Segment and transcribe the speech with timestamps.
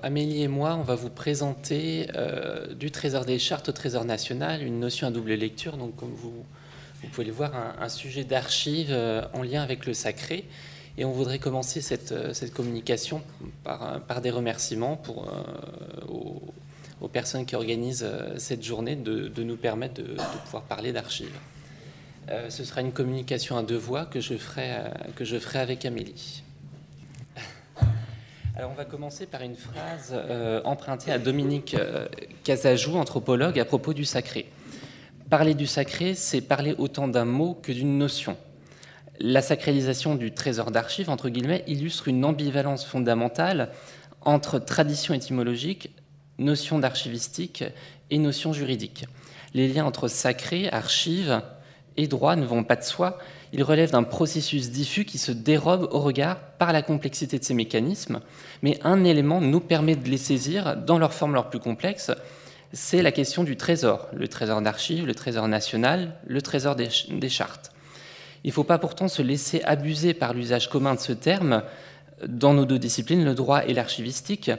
[0.00, 4.62] Amélie et moi, on va vous présenter euh, du Trésor des Chartes au Trésor national,
[4.62, 5.76] une notion à double lecture.
[5.76, 6.44] Donc, comme vous,
[7.10, 10.44] pouvez le voir, un, sujet d'archives euh, en lien avec le sacré.
[10.98, 13.24] Et on voudrait commencer cette, euh, communication
[13.64, 15.02] par, des remerciements
[16.08, 21.36] aux, personnes qui organisent cette journée de, nous permettre de, pouvoir parler d'archives.
[22.50, 26.44] ce sera une communication à deux voix que je ferai avec Amélie.
[28.60, 32.08] On va commencer par une phrase euh, empruntée à Dominique euh,
[32.42, 34.50] Casajou, anthropologue, à propos du sacré.
[35.30, 38.36] Parler du sacré, c'est parler autant d'un mot que d'une notion.
[39.20, 43.70] La sacralisation du trésor d'archives, entre guillemets, illustre une ambivalence fondamentale
[44.22, 45.94] entre tradition étymologique,
[46.38, 47.62] notion d'archivistique
[48.10, 49.04] et notion juridique.
[49.54, 51.42] Les liens entre sacré, archives
[51.98, 53.18] et droit ne vont pas de soi,
[53.52, 57.54] il relève d'un processus diffus qui se dérobe au regard par la complexité de ces
[57.54, 58.20] mécanismes,
[58.62, 62.10] mais un élément nous permet de les saisir dans leur forme leur plus complexe,
[62.72, 67.72] c'est la question du trésor, le trésor d'archives, le trésor national, le trésor des, chartes.
[68.44, 71.62] Il ne faut pas pourtant se laisser abuser par l'usage commun de ce terme
[72.26, 74.50] dans nos deux disciplines, le droit et l'archivistique.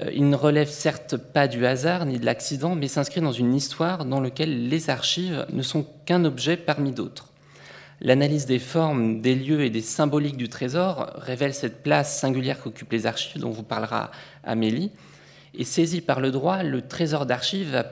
[0.00, 3.54] Euh, il ne relève certes pas du hasard ni de l'accident, mais s'inscrit dans une
[3.54, 7.28] histoire dans laquelle les archives ne sont qu'un objet parmi d'autres.
[8.00, 12.92] L'analyse des formes, des lieux et des symboliques du trésor révèle cette place singulière qu'occupent
[12.92, 14.10] les archives dont vous parlera
[14.42, 14.90] Amélie.
[15.54, 17.84] Et saisi par le droit, le trésor d'archives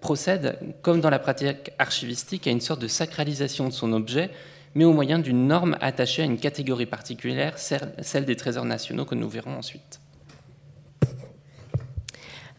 [0.00, 4.30] procède, comme dans la pratique archivistique, à une sorte de sacralisation de son objet,
[4.74, 9.14] mais au moyen d'une norme attachée à une catégorie particulière, celle des trésors nationaux que
[9.14, 10.00] nous verrons ensuite.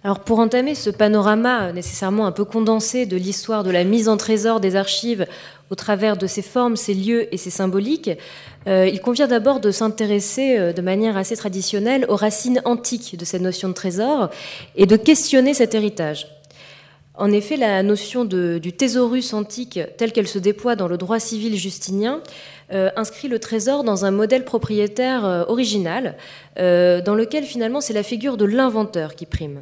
[0.01, 4.15] Alors pour entamer ce panorama nécessairement un peu condensé de l'histoire de la mise en
[4.15, 5.27] trésor des archives
[5.69, 8.11] au travers de ses formes, ses lieux et ses symboliques,
[8.67, 13.25] euh, il convient d'abord de s'intéresser euh, de manière assez traditionnelle aux racines antiques de
[13.25, 14.29] cette notion de trésor
[14.77, 16.27] et de questionner cet héritage.
[17.15, 21.57] En effet, la notion du thésaurus antique, telle qu'elle se déploie dans le droit civil
[21.57, 22.21] justinien,
[22.71, 26.15] euh, inscrit le trésor dans un modèle propriétaire original,
[26.55, 29.61] dans lequel finalement c'est la figure de l'inventeur qui prime.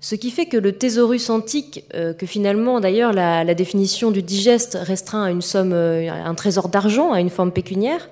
[0.00, 4.78] Ce qui fait que le thésaurus antique, euh, que finalement d'ailleurs la, définition du digeste
[4.80, 8.08] restreint à une somme, euh, un trésor d'argent, à une forme pécuniaire,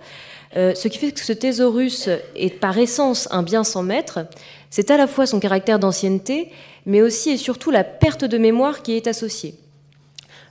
[0.56, 4.26] euh, ce qui fait que ce thésaurus est par essence un bien sans maître,
[4.69, 6.50] c'est à la fois son caractère d'ancienneté,
[6.86, 9.54] mais aussi et surtout la perte de mémoire qui est associée.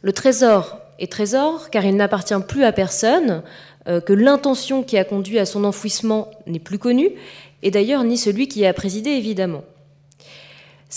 [0.03, 3.41] Le trésor est trésor car il n'appartient plus à personne,
[3.85, 7.12] que l'intention qui a conduit à son enfouissement n'est plus connue,
[7.62, 9.62] et d'ailleurs ni celui qui y a présidé évidemment.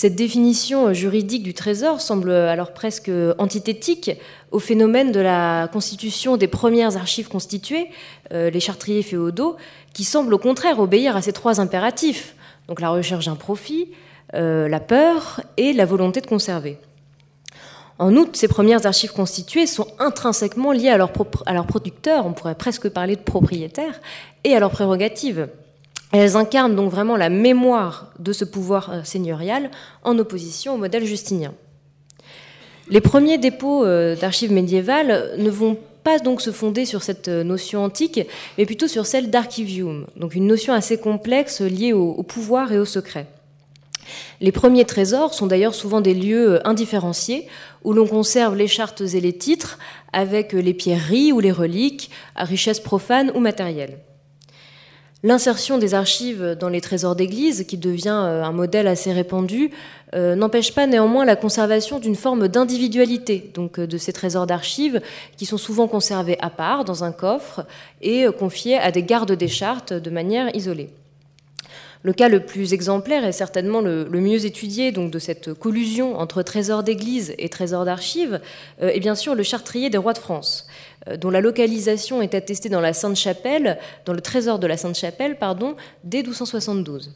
[0.00, 4.12] Cette définition juridique du trésor semble alors presque antithétique
[4.52, 7.88] au phénomène de la constitution des premières archives constituées,
[8.32, 9.56] euh, les chartriers féodaux,
[9.94, 12.36] qui semblent au contraire obéir à ces trois impératifs,
[12.68, 13.90] donc la recherche d'un profit,
[14.34, 16.78] euh, la peur et la volonté de conserver.
[17.98, 21.10] En outre, ces premières archives constituées sont intrinsèquement liées à leurs
[21.52, 24.00] leur producteurs, on pourrait presque parler de propriétaires,
[24.44, 25.48] et à leurs prérogatives.
[26.12, 29.70] Elles incarnent donc vraiment la mémoire de ce pouvoir euh, seigneurial
[30.04, 31.52] en opposition au modèle justinien.
[32.88, 37.44] Les premiers dépôts euh, d'archives médiévales ne vont pas donc se fonder sur cette euh,
[37.44, 38.20] notion antique,
[38.56, 42.86] mais plutôt sur celle d'archivium, donc une notion assez complexe liée au, pouvoir et au
[42.86, 43.26] secret.
[44.40, 47.46] Les premiers trésors sont d'ailleurs souvent des lieux indifférenciés
[47.84, 49.78] où l'on conserve les chartes et les titres
[50.14, 53.98] avec les pierreries ou les reliques à richesse profane ou matérielle.
[55.24, 59.72] L'insertion des archives dans les trésors d'église, qui devient euh, un modèle assez répandu,
[60.14, 65.00] euh, n'empêche pas néanmoins la conservation d'une forme d'individualité donc euh, de ces trésors d'archives,
[65.36, 67.66] qui sont souvent conservés à part dans un coffre
[68.00, 70.90] et confiés à des gardes des chartes de manière isolée.
[72.02, 76.82] Le cas le plus exemplaire est certainement le, mieux étudié de cette collusion entre trésors
[76.82, 78.40] d'église et trésors d'archives
[78.80, 80.68] est bien sûr le chartrier des rois de France.
[81.08, 85.38] Euh, dont la localisation est attestée dans la Sainte-Chapelle, dans le trésor de la Sainte-Chapelle,
[85.38, 87.14] pardon, dès 1272.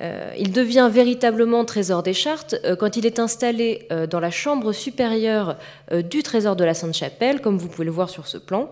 [0.00, 4.72] Euh, il devient véritablement trésor des chartes euh, quand il est installé dans la chambre
[4.72, 5.56] supérieure
[5.92, 8.70] du trésor de la Sainte-Chapelle, comme vous pouvez le voir sur ce plan,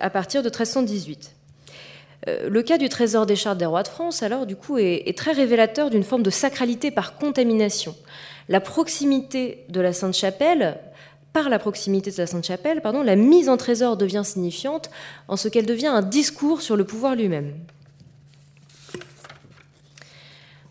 [0.00, 1.37] à partir de 1318.
[2.26, 5.32] Le cas du trésor des chartes des rois de France, alors, du coup, est très
[5.32, 7.94] révélateur d'une forme de sacralité par contamination.
[8.48, 10.78] La proximité de la Sainte-Chapelle
[11.32, 14.90] par la proximité de la Sainte-Chapelle, pardon, la mise en trésor devient signifiante
[15.28, 17.52] en ce qu'elle devient un discours sur le pouvoir lui-même.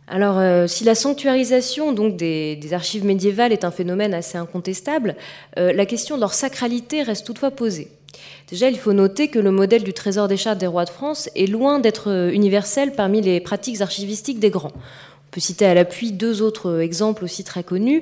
[0.10, 5.16] Alors, euh, si la sanctuarisation donc des, archives médiévales est un phénomène assez incontestable,
[5.58, 7.90] euh, la question de leur sacralité reste toutefois posée.
[8.50, 11.30] Déjà, il faut noter que le modèle du trésor des chartes des rois de France
[11.36, 14.74] est loin d'être euh, universel parmi les pratiques archivistiques des grands.
[14.74, 18.02] On peut citer à l'appui deux autres exemples aussi très connus,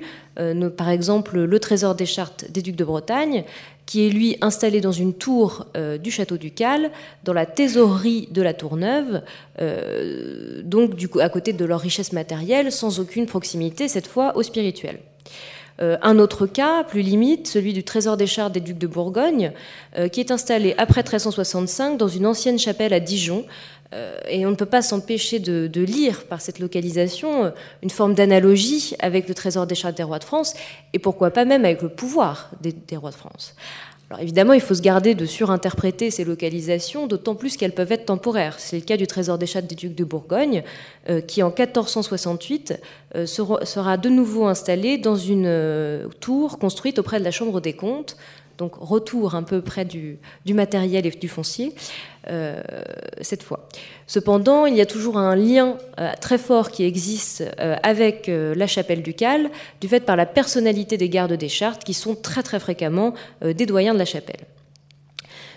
[0.78, 3.44] par exemple le trésor des chartes des ducs de Bretagne,
[3.86, 6.92] qui est lui installé dans une tour euh, du château du Cal,
[7.24, 9.22] dans la thésaurierie de la Tour Neuve,
[9.62, 15.00] euh, donc à côté de leur richesse matérielle, sans aucune proximité cette fois au spirituel.
[15.82, 19.52] Euh, un autre cas, plus limite, celui du trésor des chartes des ducs de Bourgogne,
[20.12, 23.46] qui est installé après 1365 dans une ancienne chapelle à Dijon,
[23.96, 27.50] euh, et on ne peut pas s'empêcher de, lire par cette localisation euh,
[27.84, 30.54] une forme d'analogie avec le trésor des chartes des rois de France,
[30.94, 33.56] et pourquoi pas même avec le pouvoir des, rois de France.
[34.10, 38.06] Alors évidemment, il faut se garder de surinterpréter ces localisations, d'autant plus qu'elles peuvent être
[38.06, 38.60] temporaires.
[38.60, 40.64] C'est le cas du trésor des chartes des ducs de Bourgogne,
[41.10, 42.80] euh, qui en 1468
[43.26, 48.18] sera, de nouveau installé dans une tour construite auprès de la Chambre des comptes,
[48.58, 50.18] donc retour un peu près du,
[50.48, 51.74] matériel et du foncier,
[52.30, 52.62] euh,
[53.22, 53.68] cette fois.
[54.08, 58.68] Cependant, il y a toujours un lien euh, très fort qui existe euh, avec la
[58.68, 59.50] chapelle ducale,
[59.82, 63.66] du fait par la personnalité des gardes des chartes, qui sont très très fréquemment des
[63.66, 64.46] doyens de la chapelle.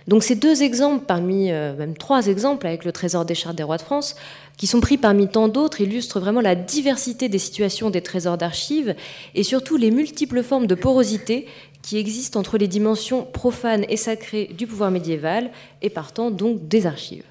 [0.06, 3.77] Donc ces deux exemples, parmi même trois exemples avec le trésor des chartes des rois
[3.77, 4.17] de France,
[4.59, 8.95] qui sont pris parmi tant d'autres, illustrent vraiment la diversité des situations des trésors d'archives
[9.35, 11.47] et surtout les multiples formes de porosité
[11.88, 15.50] qui existe entre les dimensions profanes et sacrées du pouvoir médiéval
[15.81, 17.25] et partant donc des archives.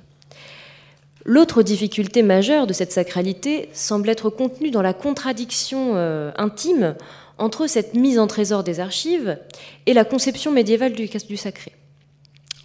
[1.25, 6.95] L'autre difficulté majeure de cette sacralité semble être contenue dans la contradiction euh, intime
[7.37, 9.37] entre cette mise en trésor des archives
[9.85, 11.73] et la conception médiévale du, du sacré.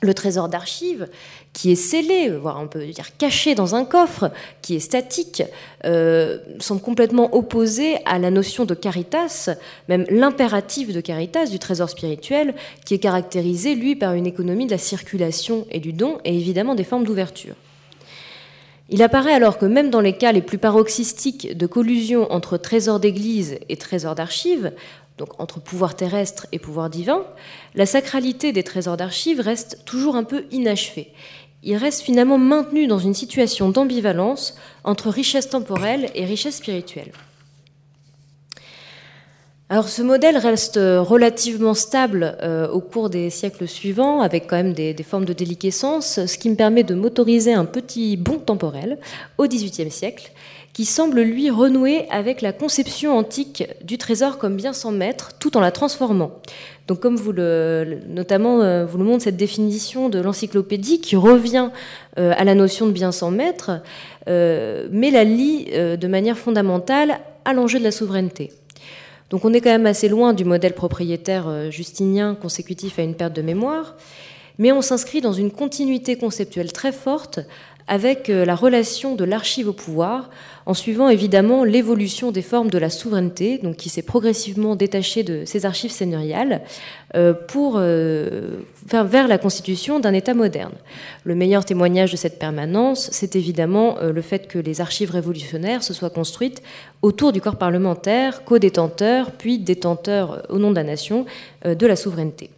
[0.02, 1.08] Le trésor d'archives
[1.52, 5.42] qui est scellé, voire on peut dire caché dans un coffre, qui est statique,
[5.84, 9.50] euh, sont complètement opposés à la notion de caritas,
[9.88, 12.54] même l'impératif de caritas, du trésor spirituel,
[12.84, 16.74] qui est caractérisé, lui, par une économie de la circulation et du don, et évidemment
[16.74, 17.54] des formes d'ouverture.
[18.92, 23.00] Il apparaît alors que même dans les cas les plus paroxystiques de collusion entre trésor
[23.00, 24.72] d'église et trésor d'archives,
[25.18, 27.24] donc entre pouvoir terrestre et pouvoir divin,
[27.74, 31.12] la sacralité des trésors d'archives reste toujours un peu inachevée
[31.62, 37.12] il reste finalement maintenu dans une situation d'ambivalence entre richesse temporelle et richesse spirituelle.
[39.72, 44.74] Alors ce modèle reste relativement stable euh, au cours des siècles suivants, avec quand même
[44.74, 48.98] des, formes de déliquescence, ce qui me permet de m'autoriser un petit bond temporel
[49.38, 50.30] au XVIIIe siècle,
[50.74, 55.56] qui semble lui renouer avec la conception antique du trésor comme bien sans maître, tout
[55.56, 56.32] en la transformant.
[56.86, 61.70] Donc, comme vous le, notamment, euh, vous le montre cette définition de l'encyclopédie qui revient
[62.18, 63.80] euh, à la notion de bien sans maître,
[64.28, 68.52] euh, mais la lie de manière fondamentale à l'enjeu de la souveraineté.
[69.32, 73.32] Donc, on est quand même assez loin du modèle propriétaire justinien consécutif à une perte
[73.32, 73.96] de mémoire,
[74.58, 77.40] mais on s'inscrit dans une continuité conceptuelle très forte
[77.88, 80.30] avec euh, la relation de l'archive au pouvoir,
[80.66, 85.44] en suivant évidemment l'évolution des formes de la souveraineté, donc qui s'est progressivement détachée de
[85.44, 86.62] ces archives seigneuriales,
[87.16, 90.74] euh, pour euh, vers la constitution d'un État moderne.
[91.24, 95.94] Le meilleur témoignage de cette permanence, c'est évidemment le fait que les archives révolutionnaires se
[95.94, 96.62] soient construites
[97.02, 101.26] autour du corps parlementaire, co-détenteur, puis détenteur au nom de la nation
[101.64, 102.50] de la souveraineté.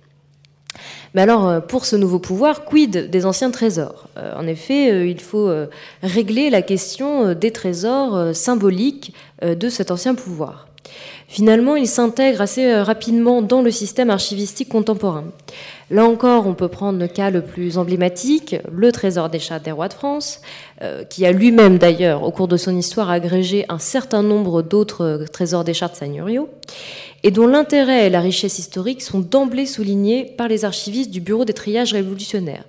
[1.15, 4.09] Mais alors, euh, pour ce nouveau pouvoir, quid des anciens trésors?
[4.19, 5.50] Euh, En effet, euh, il faut
[6.03, 10.67] régler la question des trésors symboliques de cet ancien pouvoir.
[11.29, 15.25] Finalement, il s'intègre assez rapidement dans le système archivistique contemporain.
[15.91, 19.70] Là encore, on peut prendre le cas le plus emblématique, le trésor des chats des
[19.70, 20.41] rois de France,
[21.10, 25.64] qui a lui-même d'ailleurs, au cours de son histoire, agrégé un certain nombre d'autres trésors
[25.64, 26.48] des chartes seigneuriaux
[27.22, 31.44] et dont l'intérêt et la richesse historique sont d'emblée soulignés par les archivistes du Bureau
[31.44, 32.64] des triages révolutionnaires.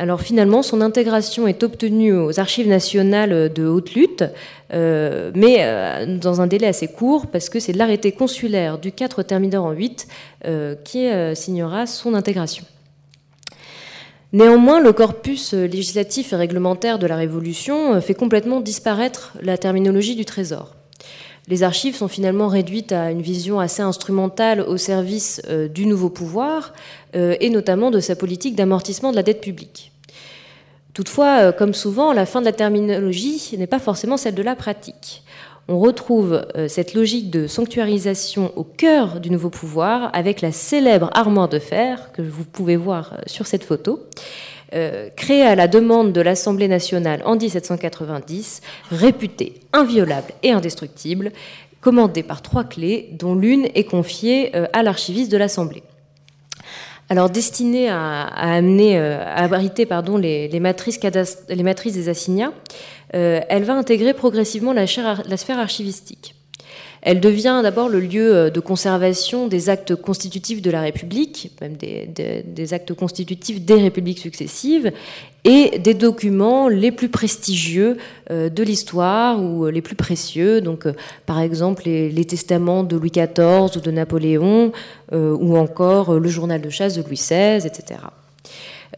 [0.00, 4.24] Alors finalement, son intégration est obtenue aux archives nationales de haute lutte,
[4.72, 9.24] euh, mais euh, dans un délai assez court, parce que c'est l'arrêté consulaire du 4
[9.24, 10.06] terminateur en 8
[10.46, 12.64] euh, qui signera son intégration.
[14.32, 20.24] Néanmoins, le corpus législatif et réglementaire de la Révolution fait complètement disparaître la terminologie du
[20.24, 20.77] Trésor
[21.48, 26.10] les archives sont finalement réduites à une vision assez instrumentale au service euh, du nouveau
[26.10, 26.74] pouvoir
[27.16, 29.92] euh, et notamment de sa politique d'amortissement de la dette publique.
[30.92, 34.56] Toutefois, euh, comme souvent, la fin de la terminologie n'est pas forcément celle de la
[34.56, 35.22] pratique.
[35.70, 41.50] On retrouve cette logique de sanctuarisation au cœur du nouveau pouvoir avec la célèbre armoire
[41.50, 44.00] de fer que vous pouvez voir sur cette photo,
[45.16, 48.60] créé à la demande de l'Assemblée nationale en 1790,
[48.90, 51.32] réputé inviolable et indestructible,
[51.80, 55.82] commandé par trois clés, dont l'une est confiée à l'archiviste de l'Assemblée.
[57.10, 62.52] Alors destinée à, amener, à abriter pardon, les, matrices des assignats,
[63.12, 66.34] elle va intégrer progressivement la sphère archivistique.
[67.02, 71.76] Elle devient d'abord le lieu euh, de conservation des actes constitutifs de la République, même
[71.76, 74.92] des, actes constitutifs des républiques successives,
[75.44, 77.96] et des documents les plus prestigieux
[78.30, 80.86] euh, de l'histoire ou euh, les plus précieux, donc
[81.26, 84.72] par exemple les, testaments de Louis XIV ou de Napoléon,
[85.12, 88.00] ou encore le journal de chasse de Louis XVI, etc.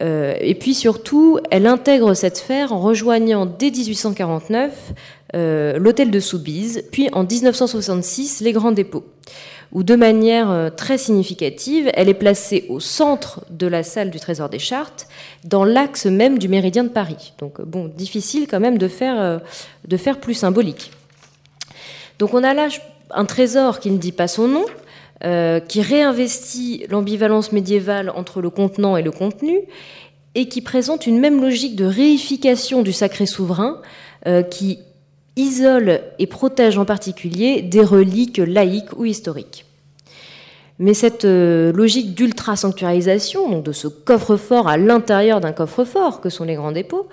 [0.01, 4.93] et puis surtout, elle intègre cette sphère en rejoignant dès 1849 euh,
[5.33, 9.05] l'hôtel de Soubise, puis en 1966 les Grands Dépôts,
[9.71, 14.19] où de manière euh, très significative, elle est placée au centre de la salle du
[14.19, 15.07] Trésor des Chartes,
[15.45, 17.33] dans l'axe même du méridien de Paris.
[17.39, 19.39] Donc bon, difficile quand même de faire, euh,
[19.87, 20.91] de faire plus symbolique.
[22.19, 22.67] Donc on a là
[23.11, 24.65] un trésor qui ne dit pas son nom,
[25.67, 29.59] qui réinvestit l'ambivalence médiévale entre le contenant et le contenu,
[30.33, 33.81] et qui présente une même logique de réification du sacré souverain,
[34.49, 34.79] qui
[35.41, 39.65] isole et protège en particulier des reliques laïques ou historiques.
[40.79, 46.55] Mais cette euh, logique d'ultra-sanctuarisation, de ce coffre-fort à l'intérieur d'un coffre-fort que sont les
[46.55, 47.07] grands dépôts,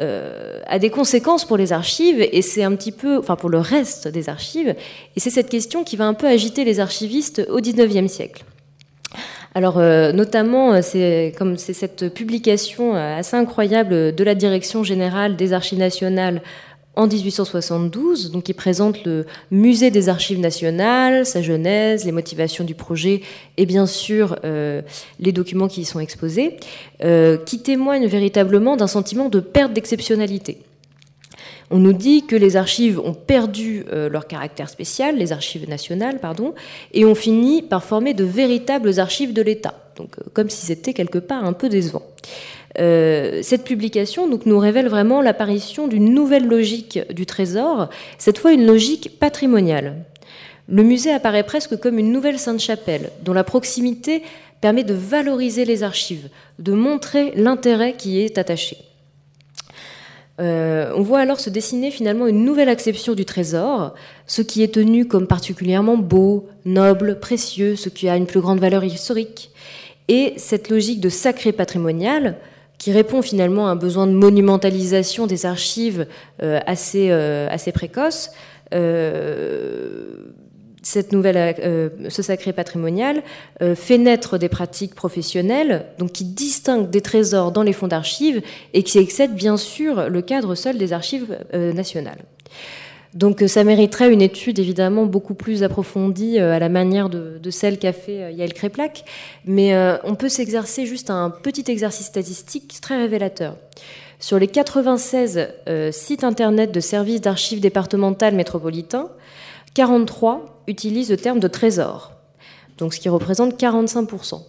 [0.00, 3.58] euh, a des conséquences pour les archives et c'est un petit peu, enfin pour le
[3.58, 4.74] reste des archives,
[5.14, 8.44] et c'est cette question qui va un peu agiter les archivistes au XIXe siècle.
[9.54, 15.52] Alors, euh, notamment, c'est comme c'est cette publication assez incroyable de la Direction générale des
[15.52, 16.42] archives nationales
[16.94, 22.74] en 1872, donc qui présente le musée des archives nationales, sa genèse, les motivations du
[22.74, 23.22] projet
[23.56, 24.82] et bien sûr euh,
[25.18, 26.56] les documents qui y sont exposés,
[27.02, 30.58] euh, qui témoignent véritablement d'un sentiment de perte d'exceptionnalité.
[31.70, 36.18] On nous dit que les archives ont perdu euh, leur caractère spécial, les archives nationales,
[36.20, 36.54] pardon,
[36.92, 41.18] et ont fini par former de véritables archives de l'État, donc comme si c'était quelque
[41.18, 42.02] part un peu décevant.
[42.78, 47.88] Euh, cette publication nous révèle vraiment l'apparition d'une nouvelle logique du trésor,
[48.18, 50.04] cette fois une logique patrimoniale.
[50.68, 54.22] Le musée apparaît presque comme une nouvelle Sainte-Chapelle, dont la proximité
[54.60, 58.78] permet de valoriser les archives, de montrer l'intérêt qui y est attaché.
[60.40, 63.94] Euh, on voit alors se dessiner finalement une nouvelle acception du trésor,
[64.26, 68.60] ce qui est tenu comme particulièrement beau, noble, précieux, ce qui a une plus grande
[68.60, 69.50] valeur historique.
[70.08, 72.36] Et cette logique de sacré patrimonial,
[72.82, 76.08] qui répond finalement à un besoin de monumentalisation des archives
[76.42, 78.32] euh, assez, euh, assez précoce.
[78.74, 80.16] Euh,
[80.82, 83.22] ce sacré patrimonial
[83.76, 88.42] fait naître des pratiques professionnelles, donc qui distinguent des trésors dans les fonds d'archives
[88.74, 92.24] et qui excèdent bien sûr le cadre seul des archives nationales.
[93.14, 97.50] Donc euh, ça mériterait une étude évidemment beaucoup plus approfondie euh, à la manière de,
[97.50, 99.04] celle qu'a fait euh, Yael Kreplak,
[99.44, 103.56] mais on peut s'exercer juste un petit exercice statistique très révélateur.
[104.18, 105.48] Sur les 96
[105.90, 109.08] sites internet de services d'archives départementales métropolitains,
[109.74, 112.12] 43 utilisent le terme de trésor,
[112.78, 114.42] donc ce qui représente 45%.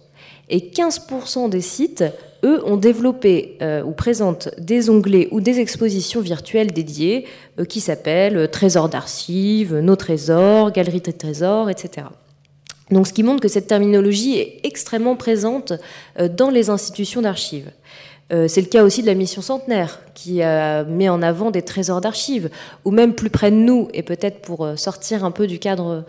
[0.48, 2.04] Et 15% des sites,
[2.44, 7.26] eux, ont développé euh, ou présentent des onglets ou des expositions virtuelles dédiées
[7.58, 12.06] euh, qui s'appellent euh, Trésors d'archives, Nos trésors, Galeries de trésors, etc.
[12.90, 15.72] Donc, ce qui montre que cette terminologie est extrêmement présente
[16.36, 17.70] dans les institutions d'archives.
[18.32, 21.60] Euh, c'est le cas aussi de la mission Centenaire, qui euh, met en avant des
[21.60, 22.48] trésors d'archives,
[22.84, 26.04] ou même plus près de nous, et peut-être pour euh, sortir un peu du cadre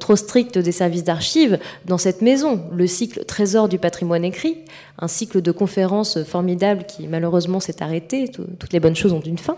[0.00, 4.58] trop strict des services d'archives, dans cette maison, le cycle Trésor du patrimoine écrit,
[4.98, 9.38] un cycle de conférences formidables qui malheureusement s'est arrêté, toutes les bonnes choses ont une
[9.38, 9.56] fin.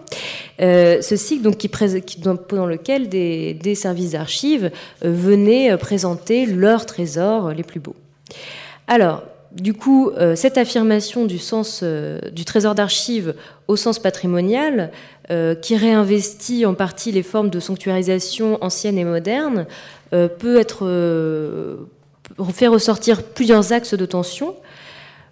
[0.61, 4.71] ce cycle donc, qui, dans lequel des, des services d'archives
[5.03, 7.97] venaient présenter leurs trésors les plus beaux.
[8.87, 13.35] Alors, du coup, euh, cette affirmation du sens euh, du trésor d'archives
[13.67, 14.93] au sens patrimonial,
[15.31, 19.67] euh, qui réinvestit en partie les formes de sanctuarisation anciennes et modernes,
[20.11, 21.79] peut être
[22.53, 24.57] fait ressortir plusieurs axes de tension.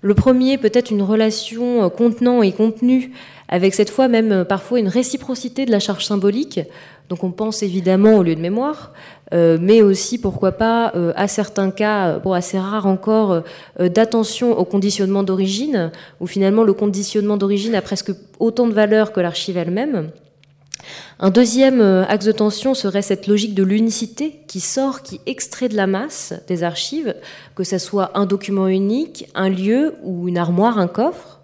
[0.03, 3.11] Le premier peut être une relation contenant et contenu,
[3.49, 6.61] avec cette fois même parfois une réciprocité de la charge symbolique.
[7.09, 8.93] Donc on pense évidemment au lieu de mémoire,
[9.33, 13.43] euh, mais aussi, pourquoi pas, euh, à certains cas, bon, assez rares encore,
[13.81, 19.13] euh, d'attention au conditionnement d'origine, où finalement le conditionnement d'origine a presque autant de valeur
[19.13, 20.11] que l'archive elle-même.
[21.19, 25.75] Un deuxième axe de tension serait cette logique de l'unicité qui sort, qui extrait de
[25.77, 27.17] la masse des archives,
[27.57, 31.38] que ce soit un document unique, un lieu ou une armoire, un coffre.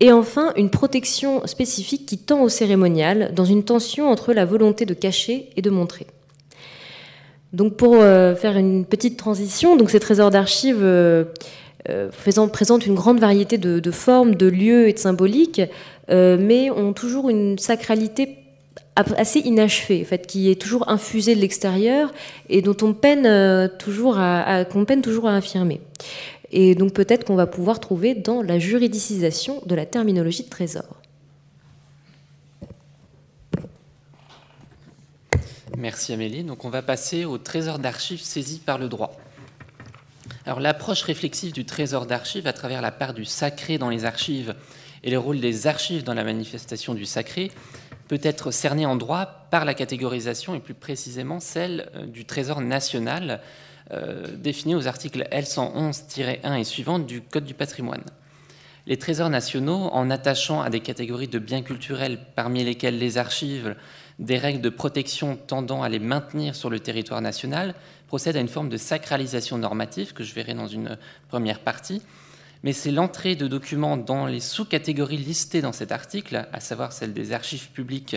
[0.00, 4.86] Et enfin, une protection spécifique qui tend au cérémonial, dans une tension entre la volonté
[4.86, 6.06] de cacher et de montrer.
[7.52, 11.24] Donc pour euh, faire une petite transition, ces trésors d'archives euh,
[11.88, 12.10] euh,
[12.52, 15.62] présentent une grande variété de, formes, de lieux et de symboliques,
[16.08, 18.36] mais ont toujours une sacralité
[18.96, 22.12] assez inachevée, en qui est toujours infusée de l'extérieur
[22.48, 25.80] et dont on peine toujours à, qu'on peine toujours à affirmer.
[26.50, 31.00] Et donc peut-être qu'on va pouvoir trouver dans la juridicisation de la terminologie de trésor.
[35.76, 36.44] Merci Amélie.
[36.44, 39.12] Donc on va passer au trésor d'archives saisi par le droit.
[40.44, 44.54] Alors l'approche réflexive du trésor d'archives à travers la part du sacré dans les archives
[45.04, 47.50] et le rôle des archives dans la manifestation du sacré
[48.08, 52.60] peut être cernée en droit par la catégorisation et plus précisément celle euh, du trésor
[52.60, 53.40] national
[53.92, 58.04] euh, définie aux articles L111-1 et suivants du Code du patrimoine.
[58.86, 63.76] Les trésors nationaux, en attachant à des catégories de biens culturels parmi lesquels les archives,
[64.18, 67.74] des règles de protection tendant à les maintenir sur le territoire national
[68.06, 72.02] procède à une forme de sacralisation normative que je verrai dans une première partie.
[72.62, 77.14] Mais c'est l'entrée de documents dans les sous-catégories listées dans cet article, à savoir celle
[77.14, 78.16] des archives publiques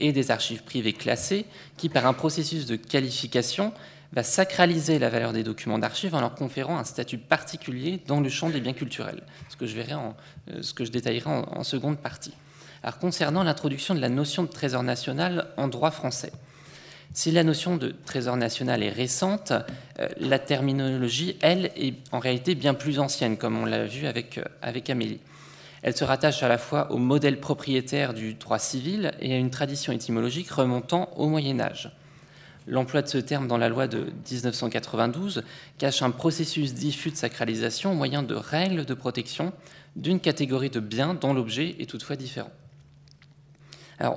[0.00, 1.44] et des archives privées classées,
[1.76, 3.72] qui, par un processus de qualification,
[4.12, 8.28] va sacraliser la valeur des documents d'archives en leur conférant un statut particulier dans le
[8.28, 12.34] champ des biens culturels, ce que je, euh, détaillerai en seconde partie.
[13.00, 16.32] Concernant l'introduction de la notion de trésor national en droit français,
[17.12, 19.52] si la notion de trésor national est récente,
[19.98, 24.38] euh, la terminologie, elle, est en réalité bien plus ancienne, comme on l'a vu avec,
[24.38, 25.20] euh, avec Amélie.
[25.82, 29.50] Elle se rattache à la fois au modèle propriétaire du droit civil et à une
[29.50, 31.90] tradition étymologique remontant au Moyen Âge.
[32.68, 35.42] L'emploi de ce terme dans la loi de 1992
[35.78, 39.52] cache un processus diffus de sacralisation au moyen de règles de protection
[39.96, 42.50] d'une catégorie de biens dont l'objet est toutefois différent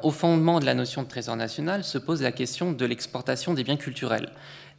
[0.03, 3.63] au fondement de la notion de trésor national se pose la question de l'exportation des
[3.63, 4.29] biens culturels.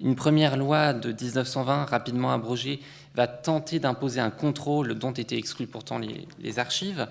[0.01, 2.81] Une première loi de 1920, rapidement abrogée,
[3.15, 7.09] va tenter d'imposer un contrôle dont étaient exclues pourtant les, archives.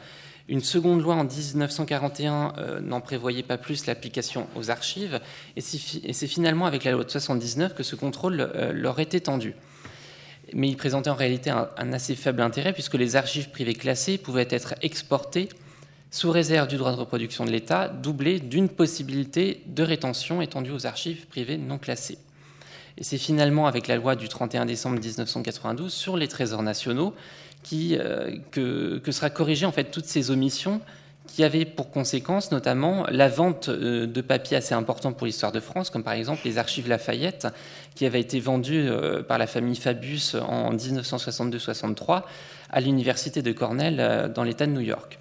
[0.52, 5.22] Une seconde loi en 1941 euh, n'en prévoyait pas plus l'application aux archives,
[5.56, 9.56] et c'est finalement avec la loi de 79 que ce contrôle euh, leur est étendu.
[10.54, 14.50] Mais il présentait en réalité un, assez faible intérêt puisque les archives privées classées pouvaient
[14.50, 15.48] être exportées
[16.10, 20.86] sous réserve du droit de reproduction de l'État, doublé d'une possibilité de rétention étendue aux
[20.86, 22.18] archives privées non classées.
[22.98, 27.16] Et c'est finalement avec la loi du 31 décembre 1992 sur les trésors nationaux
[27.74, 30.82] euh, que, sera corrigée en fait toutes ces omissions
[31.28, 35.60] qui avaient pour conséquence notamment la vente euh, de papiers assez importants pour l'histoire de
[35.60, 37.48] France, comme par exemple les archives Lafayette,
[37.96, 42.24] qui avaient été vendues euh, par la famille Fabius en 1962-63
[42.70, 45.20] à l'université de Cornell dans l'État de New York.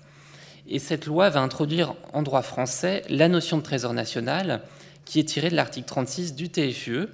[0.69, 4.63] Et cette loi va introduire en droit français la notion de trésor national
[5.05, 7.09] qui est tirée de l'article 36 du TFUE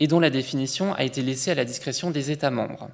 [0.00, 2.90] et dont la définition a été laissée à la discrétion des États membres.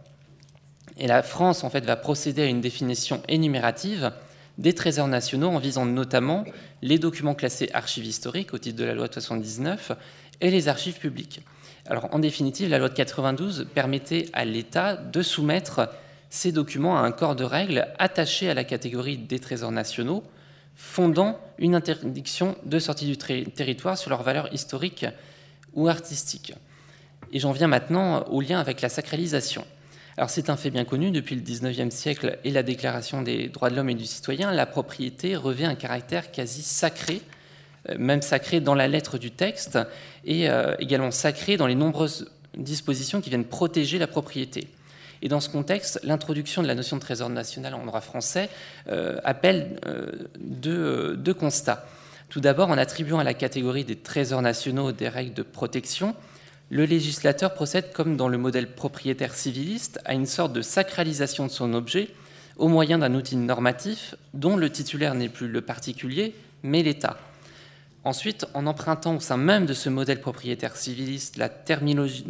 [0.98, 4.12] Et la France, en fait, va procéder à une définition énumérative
[4.58, 6.44] des trésors nationaux en visant notamment
[6.80, 9.92] les documents classés archives historiques au titre de la loi de 79
[10.40, 11.42] et les archives publiques.
[11.86, 15.88] Alors, en définitive, la loi de 92 permettait à l'État de soumettre
[16.30, 20.24] ces documents à un corps de règles attaché à la catégorie des trésors nationaux,
[20.74, 25.06] fondant une interdiction de sortie du territoire sur leur valeur historique
[25.74, 26.54] ou artistique.
[27.32, 29.64] Et j'en viens maintenant au lien avec la sacralisation.
[30.18, 33.68] Alors c'est un fait bien connu, depuis le XIXe siècle et la Déclaration des droits
[33.68, 37.20] de l'homme et du citoyen, la propriété revêt un caractère quasi sacré,
[37.90, 39.78] euh, même sacré dans la lettre du texte,
[40.24, 44.68] et euh, également sacré dans les nombreuses dispositions qui viennent protéger la propriété.
[45.20, 48.48] Et dans ce contexte, l'introduction de la notion de trésor national en droit français
[48.88, 49.78] euh, appelle
[50.38, 51.86] deux, deux, constats.
[52.30, 56.14] Tout d'abord, en attribuant à la catégorie des trésors nationaux des règles de protection,
[56.70, 61.50] le législateur procède, comme dans le modèle propriétaire civiliste, à une sorte de sacralisation de
[61.50, 62.10] son objet
[62.56, 67.18] au moyen d'un outil normatif dont le titulaire n'est plus le particulier, mais l'État.
[68.04, 72.24] Ensuite, en empruntant au sein même de ce modèle propriétaire civiliste la terminologie,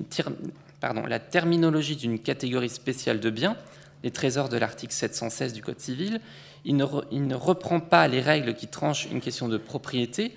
[1.97, 3.57] d'une catégorie spéciale de biens,
[4.03, 6.21] les trésors de l'article 716 du Code civil,
[6.65, 10.37] il ne, reprend pas les règles qui tranchent une question de propriété,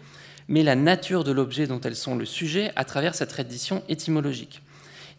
[0.49, 4.61] mais la nature de l'objet dont elles sont le sujet à travers sa tradition étymologique.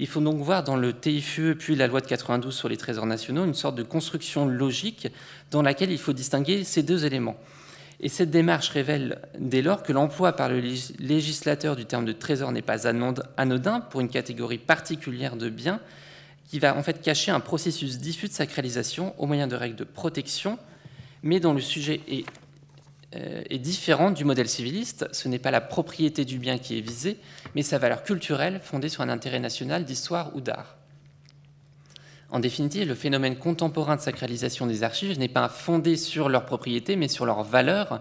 [0.00, 3.06] Il faut donc voir dans le TIFE puis la loi de 92 sur les trésors
[3.06, 5.08] nationaux une sorte de construction logique
[5.50, 7.36] dans laquelle il faut distinguer ces deux éléments.
[8.00, 10.60] Et cette démarche révèle dès lors que l'emploi par le
[10.98, 15.80] législateur du terme de trésor n'est pas anodin pour une catégorie particulière de biens
[16.48, 19.84] qui va en fait cacher un processus diffus de sacralisation au moyen de règles de
[19.84, 20.58] protection
[21.22, 22.24] mais dont le sujet est,
[23.12, 25.08] est différent du modèle civiliste.
[25.12, 27.18] Ce n'est pas la propriété du bien qui est visée,
[27.54, 30.76] mais sa valeur culturelle fondée sur un intérêt national d'histoire ou d'art.
[32.30, 36.94] En définitive, le phénomène contemporain de sacralisation des archives n'est pas fondé sur leur propriété,
[36.94, 38.00] mais sur leur valeur,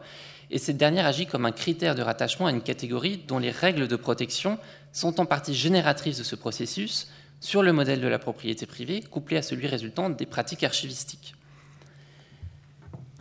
[0.51, 3.87] et cette dernière agit comme un critère de rattachement à une catégorie dont les règles
[3.87, 4.59] de protection
[4.93, 7.07] sont en partie génératrices de ce processus,
[7.39, 11.35] sur le modèle de la propriété privée, couplé à celui résultant des pratiques archivistiques.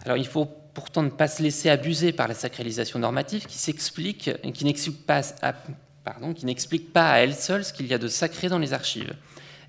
[0.05, 4.31] Alors il faut pourtant ne pas se laisser abuser par la sacralisation normative qui s'explique,
[4.45, 5.05] n'explique
[6.93, 9.13] pas, à elle seule ce qu'il y a de sacré dans les archives.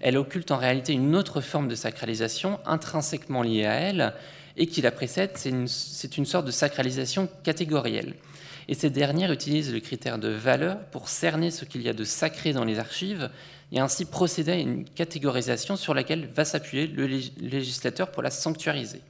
[0.02, 4.14] Elle occulte en réalité une autre forme de sacralisation intrinsèquement liée à elle
[4.56, 5.68] et qui la précède, c'est une,
[6.18, 8.14] une, sorte de sacralisation catégorielle.
[8.68, 12.04] Et cette dernière utilise le critère de valeur pour cerner ce qu'il y a de
[12.04, 13.32] sacré dans les archives
[13.72, 19.02] et ainsi procéder à une catégorisation sur laquelle va s'appuyer le législateur pour la sanctuariser.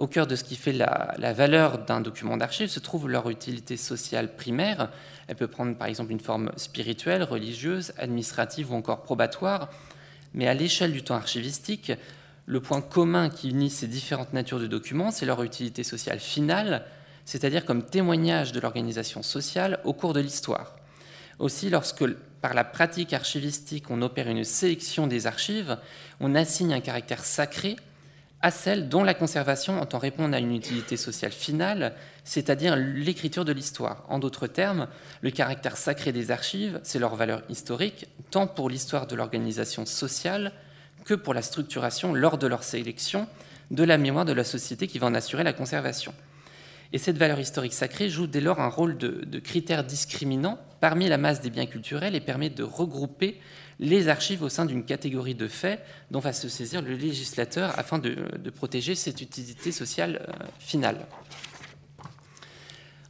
[0.00, 3.76] Au cœur de ce qui fait la, valeur d'un document d'archive se trouve leur utilité
[3.76, 4.88] sociale primaire.
[5.28, 9.68] Elle peut prendre par exemple une forme spirituelle, religieuse, administrative ou encore probatoire.
[10.32, 11.92] Mais à l'échelle du temps archivistique,
[12.46, 16.86] le point commun qui unit ces différentes natures de documents, c'est leur utilité sociale finale,
[17.26, 20.76] c'est-à-dire comme témoignage de l'organisation sociale au cours de l'histoire.
[21.38, 22.06] Aussi, lorsque
[22.40, 25.76] par la pratique archivistique on opère une sélection des archives,
[26.20, 27.76] on assigne un caractère sacré
[28.42, 33.52] à celle dont la conservation entend répondre à une utilité sociale finale, c'est-à-dire l'écriture de
[33.52, 34.04] l'histoire.
[34.08, 34.88] En d'autres termes,
[35.20, 40.52] le caractère sacré des archives, c'est leur valeur historique, tant pour l'histoire de l'organisation sociale
[41.04, 43.26] que pour la structuration lors de leur sélection
[43.70, 46.14] de la mémoire de la société qui va en assurer la conservation.
[46.92, 51.08] Et cette valeur historique sacrée joue dès lors un rôle de, de critère discriminant parmi
[51.08, 53.38] la masse des biens culturels et permet de regrouper
[53.80, 57.98] les archives au sein d'une catégorie de faits dont va se saisir le législateur afin
[57.98, 58.14] de,
[58.54, 61.06] protéger cette utilité sociale euh, finale.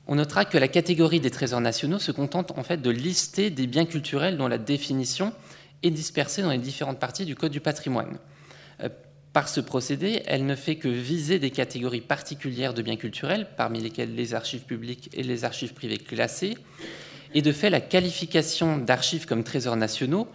[0.07, 3.67] On notera que la catégorie des trésors nationaux se contente en fait de lister des
[3.67, 5.33] biens culturels dont la définition
[5.83, 8.19] est dispersée dans les différentes parties du Code du patrimoine.
[8.81, 8.89] Euh,
[9.33, 13.81] par ce procédé, elle ne fait que viser des catégories particulières de biens culturels, parmi
[13.81, 16.57] lesquelles les archives publiques et les archives privées classées,
[17.35, 20.29] et de fait la qualification d'archives comme trésors nationaux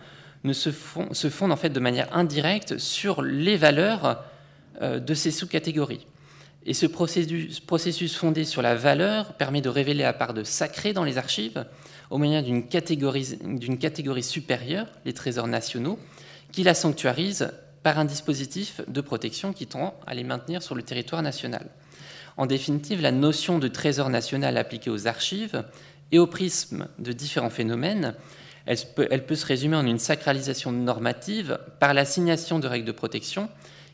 [0.53, 4.23] se, fondent en fait de manière indirecte sur les valeurs
[4.81, 6.05] euh, de ces sous-catégories.
[6.65, 10.93] Et ce processus, processus, fondé sur la valeur permet de révéler la part de sacré
[10.93, 11.65] dans les archives
[12.09, 13.37] au moyen d'une catégorie,
[13.79, 15.99] catégorie supérieure, les trésors nationaux,
[16.51, 17.51] qui la sanctuarise
[17.83, 21.67] par un dispositif de protection qui tend à les maintenir sur le territoire national.
[22.37, 25.63] En définitive, la notion de trésor national appliquée aux archives
[26.11, 28.15] et au prisme de différents phénomènes
[28.65, 33.49] elle peut, se résumer en une sacralisation normative par l'assignation de règles de protection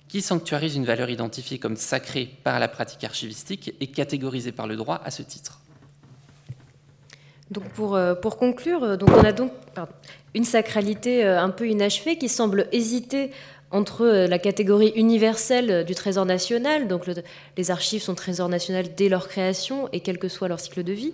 [0.07, 4.75] qui sanctuarisent une valeur identifiée comme sacrée par la pratique archivistique et catégorisée par le
[4.75, 5.61] droit à ce titre.
[7.49, 9.51] Donc pour, euh, pour conclure, euh, donc on a donc
[10.33, 13.31] une sacralité euh, un peu inachevée qui semble hésiter
[13.71, 17.03] entre euh, la catégorie universelle du trésor national, donc
[17.57, 20.91] les archives sont trésor national dès leur création et quel que soit leur cycle de
[20.91, 21.13] vie,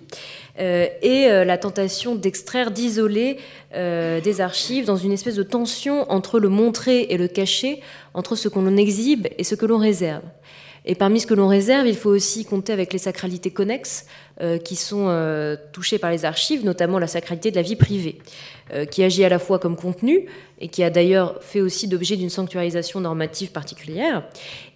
[0.58, 3.38] euh, et euh, la tentation d'extraire, d'isoler
[3.74, 7.82] des archives dans une espèce de tension entre le montrer et le cacher,
[8.14, 10.22] entre ce qu'on exhibe et ce que l'on réserve.
[10.86, 14.06] Et parmi ce que l'on réserve, il faut aussi compter avec les sacralités connexes
[14.64, 18.18] qui sont touchées par les archives, notamment la sacralité de la vie privée.
[18.74, 20.26] Euh, qui agit à la fois comme contenu
[20.60, 24.24] et qui a d'ailleurs fait aussi d'objet d'une sanctuarisation normative particulière,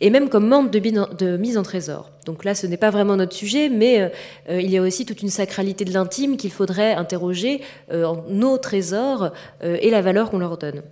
[0.00, 2.10] et même comme membre de, mise en trésor.
[2.24, 4.08] Donc là, ce n'est pas vraiment notre sujet, mais euh,
[4.48, 7.60] euh, il y a aussi toute une sacralité de l'intime qu'il faudrait interroger
[7.92, 10.82] en nos trésors et la valeur qu'on leur donne.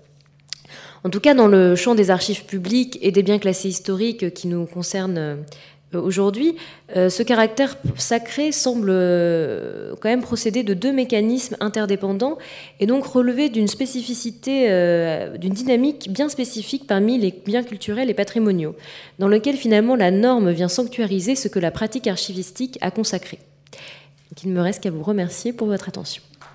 [1.02, 4.48] En tout cas, dans le champ des archives publiques et des biens classés historiques qui
[4.48, 5.36] nous concernent euh,
[5.94, 6.56] aujourd'hui,
[6.96, 12.38] euh, ce caractère sacré semble euh, quand même procéder de deux mécanismes interdépendants
[12.78, 14.68] et donc relever d'une spécificité,
[15.38, 18.76] d'une dynamique bien spécifique parmi les biens culturels et patrimoniaux,
[19.18, 23.38] dans lequel finalement la norme vient sanctuariser ce que la pratique archivistique a consacré.
[24.42, 26.22] il ne me reste qu'à vous remercier pour votre attention.